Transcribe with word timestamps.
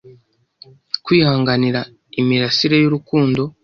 kwihanganira 1.05 1.81
imirasire 2.19 2.75
yurukundo 2.79 3.43